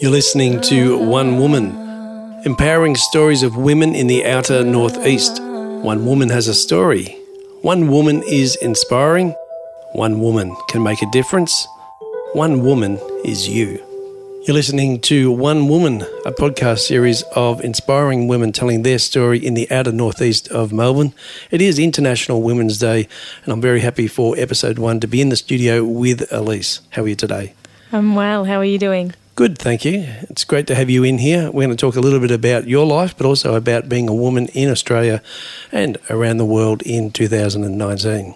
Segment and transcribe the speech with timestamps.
[0.00, 1.76] You're listening to One Woman,
[2.46, 5.42] empowering stories of women in the outer northeast.
[5.42, 7.18] One woman has a story.
[7.60, 9.34] One woman is inspiring.
[9.92, 11.68] One woman can make a difference.
[12.32, 13.76] One woman is you.
[14.46, 19.52] You're listening to One Woman, a podcast series of inspiring women telling their story in
[19.52, 21.12] the outer northeast of Melbourne.
[21.50, 23.06] It is International Women's Day,
[23.44, 26.80] and I'm very happy for episode one to be in the studio with Elise.
[26.88, 27.52] How are you today?
[27.92, 28.46] I'm well.
[28.46, 29.12] How are you doing?
[29.40, 30.04] Good, thank you.
[30.28, 31.46] It's great to have you in here.
[31.46, 34.14] We're going to talk a little bit about your life, but also about being a
[34.14, 35.22] woman in Australia
[35.72, 38.34] and around the world in 2019.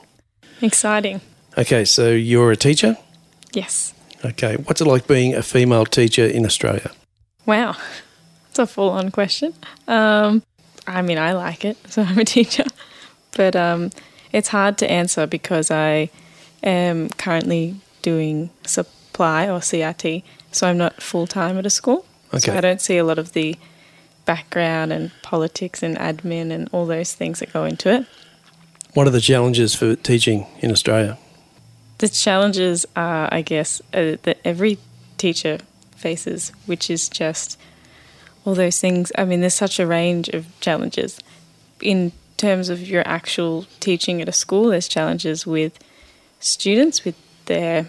[0.62, 1.20] Exciting.
[1.58, 2.96] Okay, so you're a teacher?
[3.52, 3.92] Yes.
[4.24, 6.90] Okay, what's it like being a female teacher in Australia?
[7.44, 7.76] Wow.
[8.48, 9.52] It's a full on question.
[9.86, 10.42] Um,
[10.86, 12.64] I mean, I like it, so I'm a teacher.
[13.36, 13.90] But um,
[14.32, 16.08] it's hard to answer because I
[16.62, 20.22] am currently doing supply or CRT,
[20.54, 22.06] so I'm not full time at a school.
[22.38, 23.56] So I don't see a lot of the
[24.24, 28.06] background and politics and admin and all those things that go into it.
[28.94, 31.18] What are the challenges for teaching in Australia?
[31.98, 34.78] The challenges are, I guess, uh, that every
[35.16, 35.58] teacher
[35.96, 37.58] faces, which is just
[38.44, 39.12] all those things.
[39.16, 41.20] I mean, there's such a range of challenges.
[41.80, 45.78] In terms of your actual teaching at a school, there's challenges with
[46.40, 47.16] students, with
[47.46, 47.86] their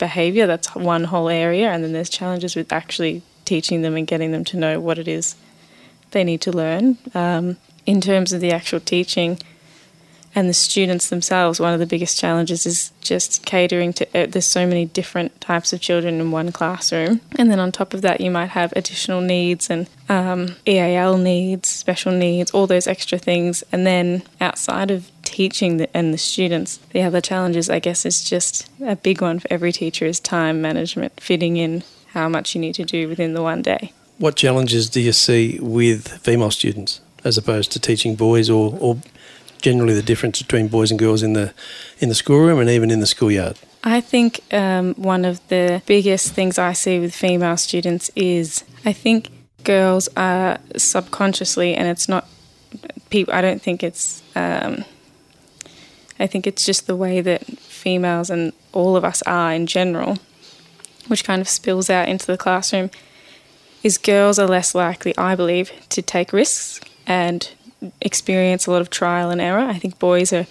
[0.00, 0.48] behavior.
[0.48, 1.70] That's one whole area.
[1.70, 5.06] And then there's challenges with actually teaching them and getting them to know what it
[5.06, 5.36] is
[6.10, 6.98] they need to learn.
[7.14, 7.56] Um,
[7.86, 9.38] in terms of the actual teaching,
[10.34, 14.06] and the students themselves, one of the biggest challenges is just catering to.
[14.16, 17.94] Uh, there's so many different types of children in one classroom, and then on top
[17.94, 22.86] of that, you might have additional needs and um, EAL needs, special needs, all those
[22.86, 23.64] extra things.
[23.72, 28.22] And then outside of teaching the, and the students, the other challenges, I guess, is
[28.22, 32.60] just a big one for every teacher is time management, fitting in how much you
[32.60, 33.92] need to do within the one day.
[34.18, 38.98] What challenges do you see with female students as opposed to teaching boys or, or
[39.60, 41.52] generally the difference between boys and girls in the
[41.98, 43.56] in the schoolroom and even in the schoolyard?
[43.82, 48.92] I think um, one of the biggest things I see with female students is I
[48.92, 49.30] think
[49.64, 52.26] girls are subconsciously, and it's not
[53.10, 53.34] people.
[53.34, 54.22] I don't think it's.
[54.34, 54.84] Um,
[56.18, 60.18] I think it's just the way that females and all of us are in general,
[61.08, 62.90] which kind of spills out into the classroom.
[63.82, 67.48] Is girls are less likely, I believe, to take risks and
[68.00, 69.60] experience a lot of trial and error.
[69.60, 70.46] I think boys are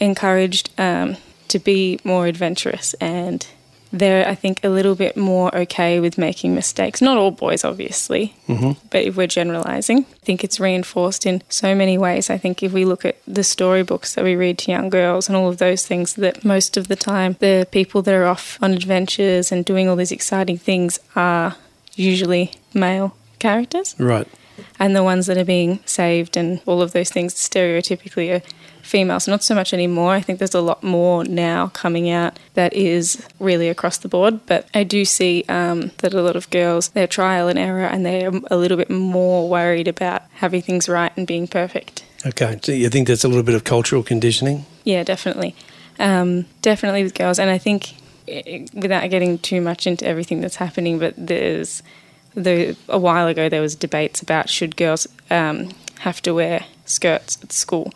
[0.00, 1.16] encouraged um,
[1.48, 3.46] to be more adventurous and
[3.90, 7.00] they're, I think, a little bit more okay with making mistakes.
[7.00, 8.72] Not all boys, obviously, Mm-hmm.
[8.90, 12.28] but if we're generalizing, I think it's reinforced in so many ways.
[12.28, 15.36] I think if we look at the storybooks that we read to young girls and
[15.36, 18.72] all of those things, that most of the time the people that are off on
[18.74, 21.56] adventures and doing all these exciting things are
[21.96, 24.28] usually male characters Right.
[24.78, 28.42] And the ones that are being saved and all of those things stereotypically are
[28.88, 29.28] females.
[29.28, 30.12] Not so much anymore.
[30.12, 34.40] I think there's a lot more now coming out that is really across the board.
[34.46, 38.04] But I do see um, that a lot of girls, they're trial and error and
[38.04, 42.04] they're a little bit more worried about having things right and being perfect.
[42.26, 42.58] Okay.
[42.62, 44.64] So you think that's a little bit of cultural conditioning?
[44.84, 45.54] Yeah, definitely.
[45.98, 47.38] Um, definitely with girls.
[47.38, 47.94] And I think,
[48.26, 51.82] eh, without getting too much into everything that's happening, but there's
[52.42, 57.38] the a while ago there was debates about should girls um, have to wear skirts
[57.42, 57.92] at school.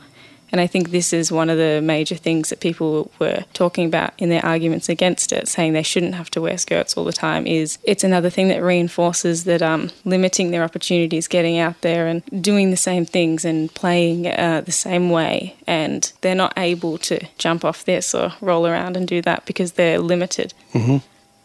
[0.53, 4.13] And I think this is one of the major things that people were talking about
[4.19, 7.47] in their arguments against it, saying they shouldn't have to wear skirts all the time.
[7.47, 12.23] Is it's another thing that reinforces that um, limiting their opportunities, getting out there and
[12.43, 17.27] doing the same things and playing uh, the same way, and they're not able to
[17.39, 20.53] jump off this or roll around and do that because they're limited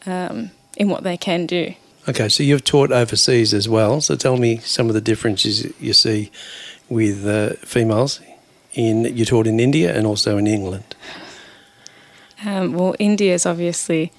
[0.05, 1.73] um, in what they can do.
[2.07, 2.29] Okay.
[2.29, 4.01] So you've taught overseas as well.
[4.01, 6.31] So tell me some of the differences you see
[6.89, 8.21] with uh, females
[8.73, 10.95] in you taught in India and also in England.
[12.45, 14.11] Um, well, India is obviously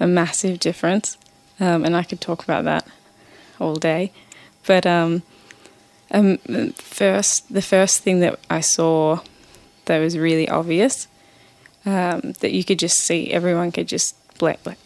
[0.00, 1.16] a massive difference,
[1.60, 2.86] um, and I could talk about that
[3.60, 4.12] all day.
[4.66, 5.22] But um,
[6.10, 6.38] um,
[6.74, 9.20] first, the first thing that I saw
[9.84, 11.06] that was really obvious
[11.86, 14.16] um, that you could just see, everyone could just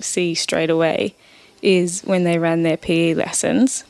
[0.00, 1.14] see straight away,
[1.64, 3.84] is when they ran their PE lessons.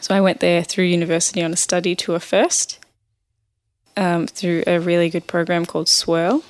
[0.00, 2.78] So I went there through university on a study tour first,
[3.96, 6.42] um, through a really good program called Swirl,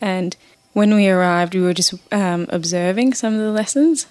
[0.00, 0.36] and
[0.72, 4.06] when we arrived, we were just um, observing some of the lessons,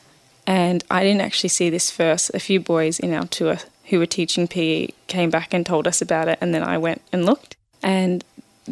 [0.45, 2.31] and I didn't actually see this first.
[2.33, 6.01] A few boys in our tour who were teaching PE came back and told us
[6.01, 7.55] about it, and then I went and looked.
[7.81, 8.23] And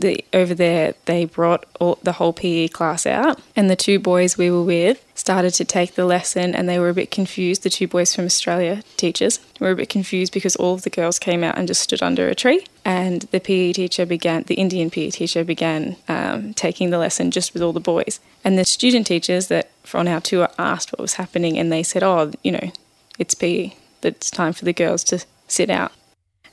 [0.02, 4.38] the over there they brought all, the whole PE class out, and the two boys
[4.38, 7.64] we were with started to take the lesson, and they were a bit confused.
[7.64, 11.20] The two boys from Australia, teachers, were a bit confused because all of the girls
[11.20, 14.90] came out and just stood under a tree, and the PE teacher began, the Indian
[14.90, 19.08] PE teacher began um, taking the lesson just with all the boys, and the student
[19.08, 22.72] teachers that on our tour asked what was happening, and they said, "Oh, you know,
[23.18, 23.74] it's PE.
[24.04, 25.92] It's time for the girls to sit out."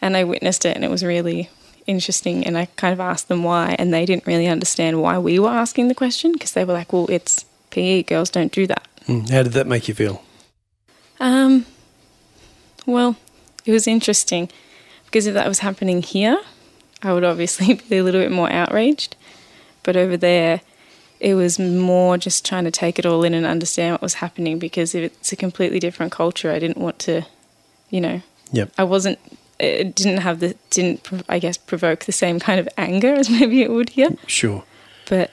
[0.00, 1.50] And I witnessed it, and it was really
[1.86, 5.38] interesting and I kind of asked them why and they didn't really understand why we
[5.38, 8.86] were asking the question because they were like, well, it's PE, girls don't do that.
[9.06, 9.28] Mm.
[9.30, 10.22] How did that make you feel?
[11.20, 11.66] Um,
[12.86, 13.16] well,
[13.64, 14.50] it was interesting
[15.06, 16.40] because if that was happening here,
[17.02, 19.16] I would obviously be a little bit more outraged.
[19.82, 20.62] But over there,
[21.20, 24.58] it was more just trying to take it all in and understand what was happening
[24.58, 27.22] because if it's a completely different culture, I didn't want to,
[27.90, 28.22] you know,
[28.52, 28.72] Yep.
[28.78, 29.18] I wasn't
[29.58, 33.62] it didn't have the didn't I guess provoke the same kind of anger as maybe
[33.62, 34.10] it would here.
[34.26, 34.64] Sure.
[35.08, 35.32] But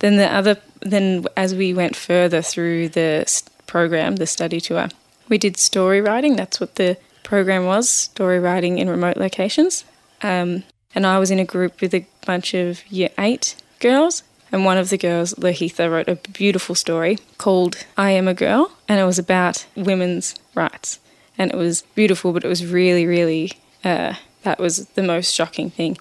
[0.00, 4.88] then the other then as we went further through the program, the study tour,
[5.28, 6.36] we did story writing.
[6.36, 9.84] That's what the program was: story writing in remote locations.
[10.22, 10.64] Um,
[10.94, 14.22] and I was in a group with a bunch of year eight girls.
[14.52, 18.70] And one of the girls, Lohitha, wrote a beautiful story called I Am a Girl.
[18.88, 21.00] And it was about women's rights
[21.38, 23.52] and it was beautiful, but it was really, really,
[23.84, 25.98] uh, that was the most shocking thing.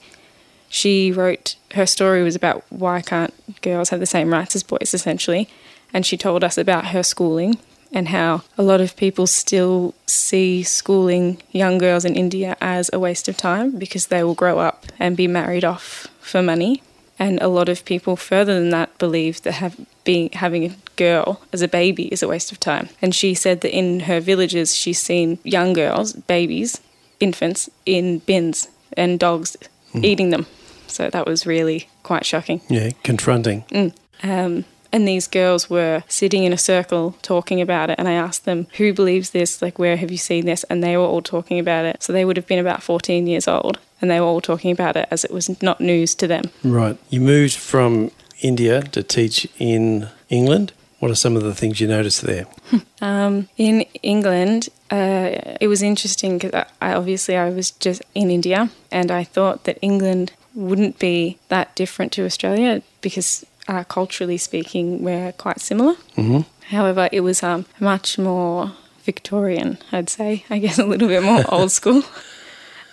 [0.69, 4.93] She wrote, her story was about why can't girls have the same rights as boys,
[4.93, 5.47] essentially.
[5.93, 7.57] And she told us about her schooling
[7.91, 12.99] and how a lot of people still see schooling young girls in India as a
[12.99, 16.81] waste of time because they will grow up and be married off for money.
[17.17, 21.41] And a lot of people further than that believe that have being having a girl
[21.53, 22.89] as a baby is a waste of time.
[23.01, 26.81] And she said that in her villages she's seen young girls, babies,
[27.19, 29.56] infants in bins and dogs
[29.94, 30.45] eating them.
[30.88, 32.62] So that was really quite shocking.
[32.69, 33.94] Yeah, confronting.
[34.23, 37.95] Um, and these girls were sitting in a circle talking about it.
[37.97, 39.61] And I asked them, who believes this?
[39.61, 40.63] Like, where have you seen this?
[40.65, 42.03] And they were all talking about it.
[42.03, 43.79] So they would have been about 14 years old.
[44.01, 46.45] And they were all talking about it as it was not news to them.
[46.63, 46.97] Right.
[47.09, 48.11] You moved from
[48.41, 50.73] India to teach in England.
[50.99, 52.45] What are some of the things you noticed there?
[53.01, 55.29] Um, in England, uh,
[55.61, 59.65] it was interesting because I, I obviously I was just in India, and I thought
[59.65, 65.95] that England wouldn't be that different to Australia because uh, culturally speaking, we're quite similar.
[66.15, 68.71] hmm However, it was um, much more
[69.03, 70.45] Victorian, I'd say.
[70.50, 72.01] I guess a little bit more old school.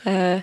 [0.04, 0.42] Uh,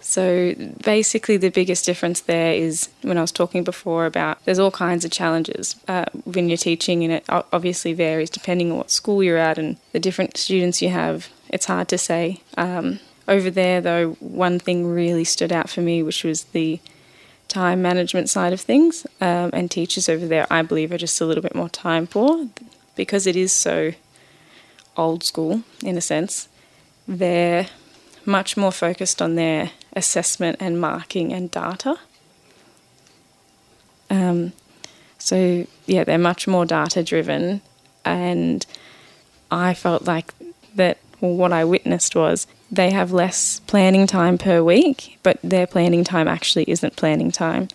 [0.00, 0.54] so
[0.84, 5.04] basically, the biggest difference there is when I was talking before about there's all kinds
[5.04, 9.38] of challenges uh, when you're teaching, and it obviously varies depending on what school you're
[9.38, 11.28] at and the different students you have.
[11.48, 12.42] It's hard to say.
[12.56, 16.80] Um, over there, though, one thing really stood out for me, which was the
[17.48, 19.06] time management side of things.
[19.20, 22.48] Um, and teachers over there, I believe, are just a little bit more time poor
[22.94, 23.92] because it is so
[24.96, 26.48] old school in a sense.
[27.06, 27.68] They're
[28.24, 31.96] much more focused on their assessment and marking and data.
[34.10, 34.52] Um,
[35.18, 37.62] so, yeah, they're much more data driven.
[38.04, 38.64] And
[39.50, 40.32] I felt like
[40.74, 45.66] that, well, what I witnessed was they have less planning time per week, but their
[45.66, 47.68] planning time actually isn't planning time.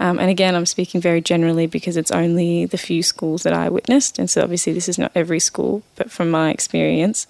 [0.00, 3.68] Um, and again, I'm speaking very generally because it's only the few schools that I
[3.68, 4.18] witnessed.
[4.18, 7.26] And so, obviously, this is not every school, but from my experience,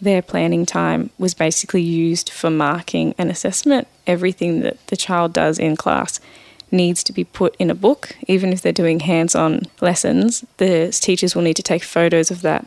[0.00, 3.88] their planning time was basically used for marking and assessment.
[4.06, 6.20] Everything that the child does in class
[6.70, 8.16] needs to be put in a book.
[8.28, 12.42] Even if they're doing hands on lessons, the teachers will need to take photos of
[12.42, 12.66] that,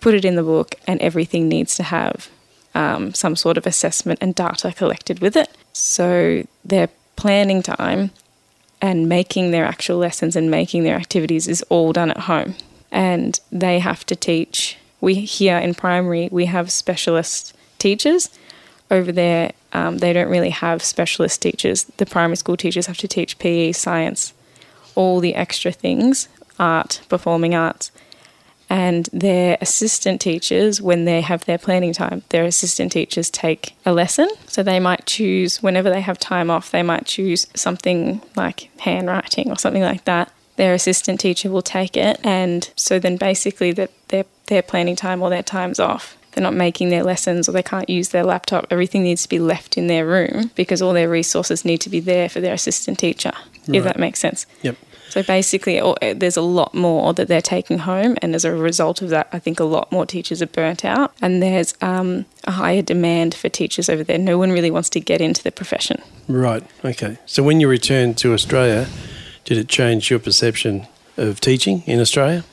[0.00, 2.30] put it in the book, and everything needs to have
[2.78, 5.50] um, some sort of assessment and data collected with it.
[5.72, 8.12] So their planning time
[8.80, 12.54] and making their actual lessons and making their activities is all done at home.
[12.92, 14.78] And they have to teach.
[15.00, 18.30] We here in primary, we have specialist teachers.
[18.92, 21.84] Over there, um, they don't really have specialist teachers.
[21.96, 24.32] The primary school teachers have to teach PE, science,
[24.94, 26.28] all the extra things,
[26.60, 27.90] art, performing arts.
[28.70, 33.92] And their assistant teachers, when they have their planning time, their assistant teachers take a
[33.92, 34.28] lesson.
[34.46, 39.50] So they might choose, whenever they have time off, they might choose something like handwriting
[39.50, 40.30] or something like that.
[40.56, 42.20] Their assistant teacher will take it.
[42.22, 46.17] And so then basically that their, their planning time or their time's off.
[46.38, 48.68] They're not making their lessons or they can't use their laptop.
[48.70, 51.98] Everything needs to be left in their room because all their resources need to be
[51.98, 53.32] there for their assistant teacher,
[53.66, 54.46] if that makes sense.
[54.62, 54.76] Yep.
[55.08, 55.82] So basically,
[56.14, 59.40] there's a lot more that they're taking home, and as a result of that, I
[59.40, 63.48] think a lot more teachers are burnt out, and there's um, a higher demand for
[63.48, 64.16] teachers over there.
[64.16, 66.00] No one really wants to get into the profession.
[66.28, 66.62] Right.
[66.84, 67.18] Okay.
[67.26, 68.86] So when you returned to Australia,
[69.44, 72.44] did it change your perception of teaching in Australia?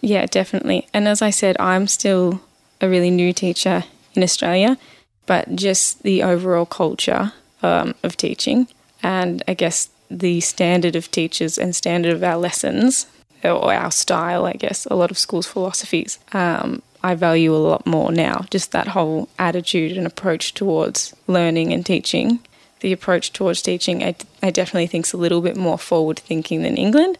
[0.00, 0.88] Yeah, definitely.
[0.92, 2.40] And as I said, I'm still
[2.80, 4.78] a really new teacher in Australia,
[5.26, 7.32] but just the overall culture
[7.62, 8.68] um, of teaching
[9.02, 13.06] and I guess the standard of teachers and standard of our lessons
[13.44, 17.86] or our style, I guess, a lot of schools' philosophies, um, I value a lot
[17.86, 18.44] more now.
[18.50, 22.40] Just that whole attitude and approach towards learning and teaching.
[22.80, 26.62] The approach towards teaching, I, I definitely think, is a little bit more forward thinking
[26.62, 27.18] than England.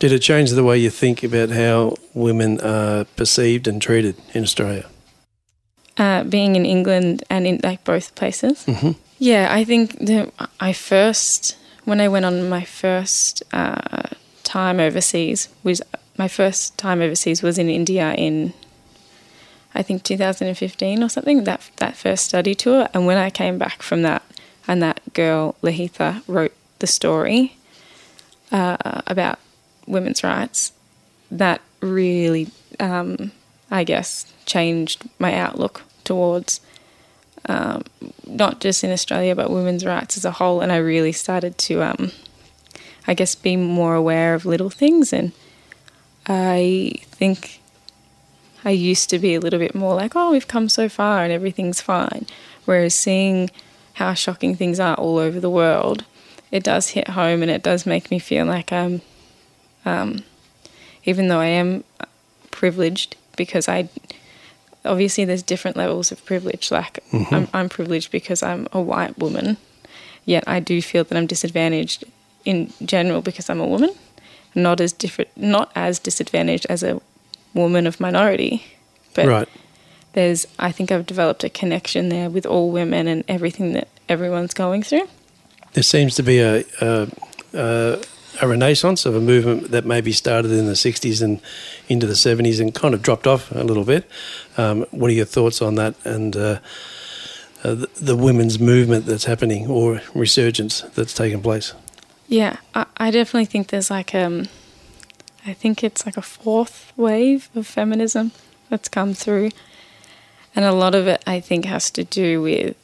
[0.00, 4.42] Did it change the way you think about how women are perceived and treated in
[4.42, 4.88] Australia?
[5.98, 8.64] Uh, being in England and in like both places.
[8.66, 8.94] Mhm.
[9.18, 14.08] Yeah, I think that I first, when I went on my first uh,
[14.42, 15.82] time overseas, was
[16.16, 18.52] my first time overseas was in India in,
[19.74, 21.44] I think 2015 or something.
[21.44, 24.22] That that first study tour, and when I came back from that,
[24.66, 27.56] and that girl Lahitha wrote the story
[28.50, 29.38] uh, about
[29.86, 30.72] women's rights,
[31.30, 32.48] that really,
[32.80, 33.30] um,
[33.72, 36.60] I guess, changed my outlook towards
[37.48, 37.82] um,
[38.26, 40.60] not just in Australia but women's rights as a whole.
[40.60, 42.12] And I really started to, um,
[43.06, 45.12] I guess, be more aware of little things.
[45.12, 45.32] And
[46.26, 47.60] I think
[48.62, 51.32] I used to be a little bit more like, oh, we've come so far and
[51.32, 52.26] everything's fine.
[52.66, 53.50] Whereas seeing
[53.94, 56.04] how shocking things are all over the world,
[56.50, 59.00] it does hit home and it does make me feel like I'm,
[59.86, 60.24] um,
[61.04, 61.84] even though I am
[62.50, 63.88] privileged because I
[64.84, 66.70] obviously there's different levels of privilege.
[66.70, 67.34] Like mm-hmm.
[67.34, 69.56] I'm, I'm privileged because I'm a white woman,
[70.24, 72.04] yet I do feel that I'm disadvantaged
[72.44, 73.90] in general because I'm a woman,
[74.54, 77.00] not as different, not as disadvantaged as a
[77.54, 78.64] woman of minority,
[79.14, 79.48] but right.
[80.14, 84.54] there's I think I've developed a connection there with all women and everything that everyone's
[84.54, 85.08] going through.
[85.74, 87.08] There seems to be a, a,
[87.54, 88.02] a,
[88.40, 91.40] a renaissance of a movement that maybe started in the 60s and
[91.88, 94.08] into the 70s and kind of dropped off a little bit.
[94.56, 96.58] Um, what are your thoughts on that and uh,
[97.64, 101.74] uh, the, the women's movement that's happening or resurgence that's taken place?
[102.28, 104.48] Yeah, I, I definitely think there's like um,
[105.46, 108.32] I think it's like a fourth wave of feminism
[108.70, 109.50] that's come through,
[110.56, 112.76] and a lot of it I think has to do with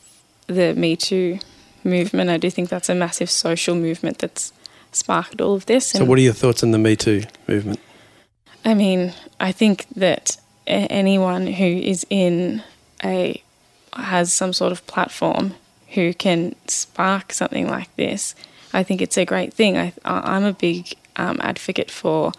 [0.49, 1.39] the Me Too
[1.83, 2.31] movement.
[2.31, 4.53] I do think that's a massive social movement that's
[4.93, 5.89] sparked all of this.
[5.89, 7.81] So, what are your thoughts on the Me Too movement?
[8.65, 12.63] I mean, I think that anyone who is in
[13.05, 13.43] a
[13.95, 15.55] has some sort of platform
[15.91, 18.35] who can spark something like this,
[18.73, 19.77] I think it's a great thing.
[19.79, 22.33] I, I- I'm a big um, advocate for,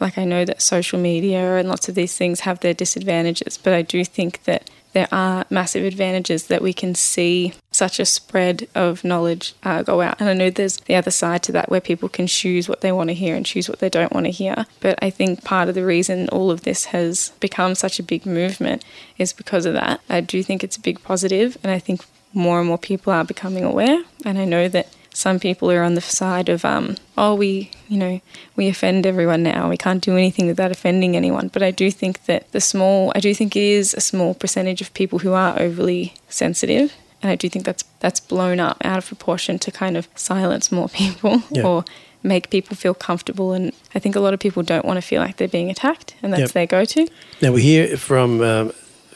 [0.00, 3.72] like, I know that social media and lots of these things have their disadvantages, but
[3.72, 8.66] I do think that there are massive advantages that we can see such a spread
[8.74, 10.18] of knowledge uh, go out.
[10.18, 12.92] And I know there's the other side to that where people can choose what they
[12.92, 14.64] want to hear and choose what they don't want to hear.
[14.80, 18.24] But I think part of the reason all of this has become such a big
[18.24, 18.86] movement
[19.18, 20.00] is because of that.
[20.08, 22.00] I do think it's a big positive, and I think
[22.32, 24.02] more and more people are becoming aware.
[24.24, 24.88] And I know that
[25.24, 28.20] some people are on the side of um, oh we you know
[28.56, 29.68] we offend everyone now.
[29.68, 31.48] We can't do anything without offending anyone.
[31.54, 34.80] But i do think that the small i do think it is a small percentage
[34.82, 36.92] of people who are overly sensitive.
[37.22, 40.70] And i do think that's that's blown up out of proportion to kind of silence
[40.70, 41.66] more people Yeah.
[41.68, 41.84] or
[42.22, 43.48] make people feel comfortable.
[43.56, 46.14] And i think a lot of people don't want to feel like they're being attacked
[46.22, 46.52] and that's Yep.
[46.56, 47.02] their go-to.
[47.42, 48.72] Now we hear from um,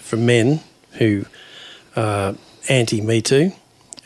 [0.09, 0.61] from men
[0.99, 1.25] who
[1.97, 2.35] are
[2.69, 3.53] anti Me Too,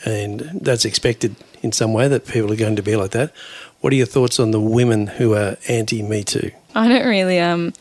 [0.05, 1.35] and that's expected
[1.65, 3.33] in some way that people are going to be like that.
[3.81, 6.51] What are your thoughts on the women who are anti Me Too?
[6.75, 7.73] I don't really um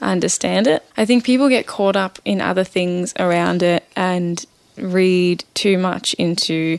[0.00, 0.84] understand it.
[0.96, 4.46] I think people get caught up in other things around it and
[4.76, 6.78] read too much into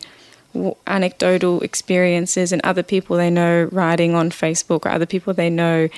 [0.88, 5.90] anecdotal experiences and other people they know writing on Facebook or other people they know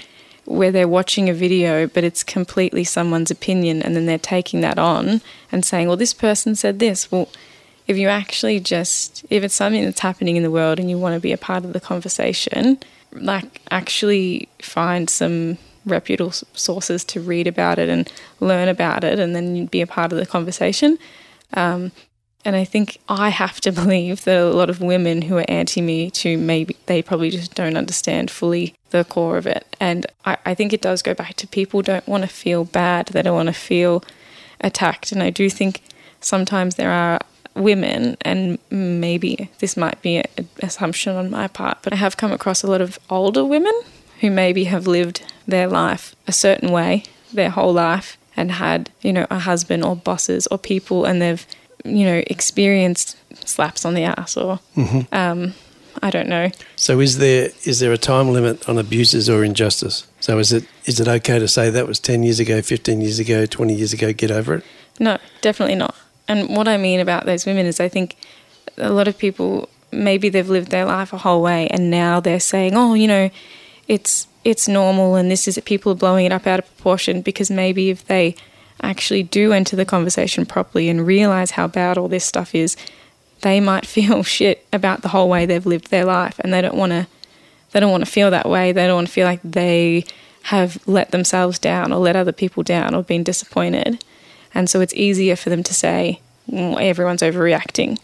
[0.46, 4.78] where they're watching a video but it's completely someone's opinion and then they're taking that
[4.78, 5.22] on
[5.52, 7.30] and saying well this person said this well
[7.92, 11.14] if you actually just if it's something that's happening in the world and you want
[11.14, 12.80] to be a part of the conversation
[13.12, 19.36] like actually find some reputable sources to read about it and learn about it and
[19.36, 20.98] then be a part of the conversation
[21.54, 21.92] um,
[22.44, 25.82] and I think I have to believe that a lot of women who are anti
[25.82, 29.76] me too, maybe they probably just don't understand fully the core of it.
[29.80, 33.08] And I, I think it does go back to people don't want to feel bad,
[33.08, 34.04] they don't want to feel
[34.60, 35.12] attacked.
[35.12, 35.84] And I do think
[36.20, 37.20] sometimes there are
[37.56, 42.32] women, and maybe this might be an assumption on my part, but I have come
[42.32, 43.74] across a lot of older women
[44.22, 47.04] who maybe have lived their life a certain way
[47.34, 51.46] their whole life and had, you know, a husband or bosses or people and they've,
[51.84, 53.18] you know, experienced
[53.48, 54.60] slaps on the ass or,
[55.12, 55.54] um,
[56.02, 56.50] I don't know.
[56.76, 60.08] So is there is there a time limit on abuses or injustice?
[60.20, 63.20] So is it is it okay to say that was ten years ago, fifteen years
[63.20, 64.14] ago, twenty years ago?
[64.14, 64.64] Get over it.
[65.00, 65.96] No, definitely not.
[66.32, 68.16] And what I mean about those women is I think
[68.78, 72.40] a lot of people maybe they've lived their life a whole way and now they're
[72.40, 73.30] saying, "Oh, you know,
[73.90, 77.52] it's it's normal and this is people are blowing it up out of proportion because
[77.52, 78.36] maybe if they
[78.82, 82.78] actually do enter the conversation properly and realize how bad all this stuff is,
[83.42, 86.78] they might feel shit about the whole way they've lived their life and they don't
[86.78, 87.08] want to
[87.72, 88.72] they don't want to feel that way.
[88.72, 90.06] They don't want to feel like they
[90.44, 94.02] have let themselves down or let other people down or been disappointed.
[94.54, 97.98] And so it's easier for them to say, "Mm, everyone's overreacting.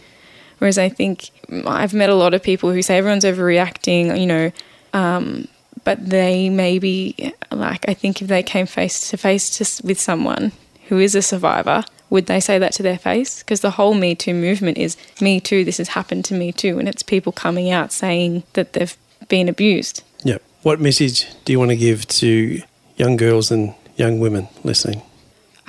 [0.60, 1.30] Whereas I think
[1.66, 4.52] I've met a lot of people who say everyone's overreacting, you know,
[4.94, 5.48] um,
[5.84, 10.52] but they maybe, like, I think if they came face to face with someone
[10.88, 13.40] who is a survivor, would they say that to their face?
[13.40, 16.80] Because the whole Me Too movement is Me Too, this has happened to me too.
[16.80, 20.04] And it's people coming out saying that they've been abused.
[20.24, 20.38] Yeah.
[20.64, 22.62] What message do you want to give to
[22.96, 25.02] young girls and young women listening?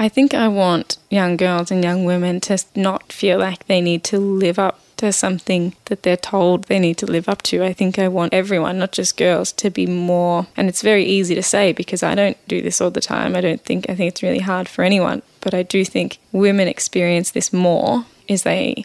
[0.01, 4.05] I think I want young girls and young women to not feel like they need
[4.05, 7.65] to live up to something that they're told they need to live up to.
[7.65, 10.47] I think I want everyone, not just girls, to be more.
[10.57, 13.35] And it's very easy to say because I don't do this all the time.
[13.35, 15.23] I don't think, I think it's really hard for anyone.
[15.41, 18.85] But I do think women experience this more is they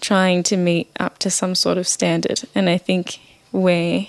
[0.00, 2.42] trying to meet up to some sort of standard.
[2.54, 4.06] And I think where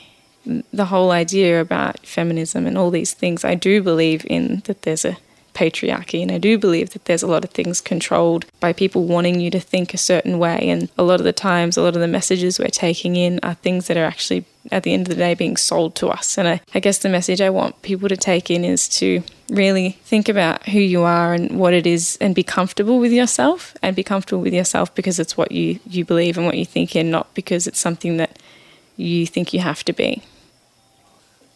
[0.73, 5.05] the whole idea about feminism and all these things, I do believe in that there's
[5.05, 5.17] a
[5.55, 9.39] patriarchy and I do believe that there's a lot of things controlled by people wanting
[9.39, 12.01] you to think a certain way and a lot of the times a lot of
[12.01, 15.15] the messages we're taking in are things that are actually at the end of the
[15.15, 18.17] day being sold to us and I, I guess the message I want people to
[18.17, 22.35] take in is to really think about who you are and what it is and
[22.35, 26.37] be comfortable with yourself and be comfortable with yourself because it's what you, you believe
[26.37, 28.39] and what you think in not because it's something that
[28.97, 30.21] you think you have to be.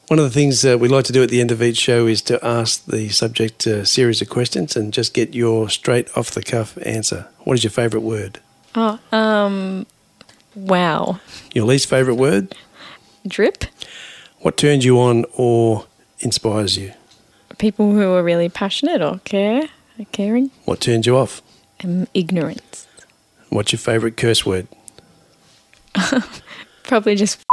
[0.10, 2.08] One of the things uh, we like to do at the end of each show
[2.08, 6.32] is to ask the subject a series of questions and just get your straight off
[6.32, 7.28] the cuff answer.
[7.42, 8.40] What is your favourite word?
[8.74, 9.86] Oh, um,
[10.56, 11.20] wow.
[11.54, 12.56] Your least favourite word?
[13.28, 13.66] Drip?
[14.40, 15.86] What turns you on or
[16.22, 16.92] inspires you?
[17.60, 19.70] People who are really passionate or care,
[20.12, 20.50] caring.
[20.66, 21.44] What turns you off?
[21.84, 22.88] Um, ignorance.
[23.50, 24.68] What's your favourite curse word?
[26.86, 27.46] Probably just,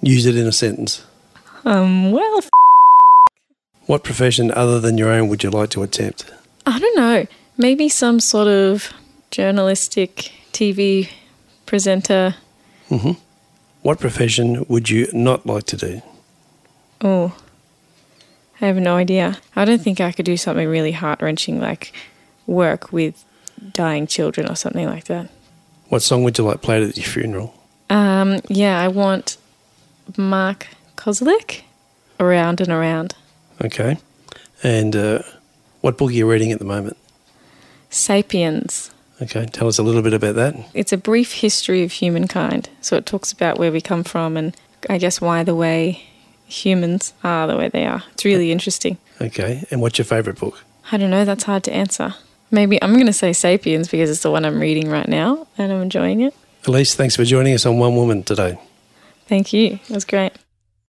[0.00, 1.04] Use it in a sentence.
[1.64, 2.50] Um, well, f-
[3.86, 6.30] What profession other than your own would you like to attempt?
[6.66, 7.26] I don't know.
[7.56, 8.92] Maybe some sort of
[9.30, 11.08] journalistic TV
[11.66, 12.36] presenter.
[13.82, 16.02] What profession would you not like to do?
[17.02, 17.34] Oh,
[18.60, 19.38] I have no idea.
[19.56, 21.92] I don't think I could do something really heart wrenching like
[22.46, 23.24] work with
[23.72, 25.30] dying children or something like that.
[25.88, 27.54] What song would you like played at your funeral?
[27.88, 29.38] Um, yeah, I want
[30.16, 30.66] Mark
[31.00, 31.62] Kozelek
[32.18, 33.14] around and around.
[33.64, 33.96] Okay.
[34.62, 35.22] And uh,
[35.80, 36.98] what book are you reading at the moment?
[37.88, 38.90] Sapiens.
[39.22, 40.54] Okay, tell us a little bit about that.
[40.74, 42.68] It's a brief history of humankind.
[42.82, 44.54] So it talks about where we come from and
[44.88, 46.02] I guess why the way
[46.46, 48.02] humans are the way they are.
[48.12, 48.98] It's really interesting.
[49.20, 50.62] Okay, and what's your favourite book?
[50.92, 52.14] I don't know, that's hard to answer.
[52.50, 55.72] Maybe I'm going to say Sapiens because it's the one I'm reading right now and
[55.72, 56.34] I'm enjoying it.
[56.66, 58.58] Elise, thanks for joining us on One Woman today.
[59.26, 59.78] Thank you.
[59.88, 60.32] It was great.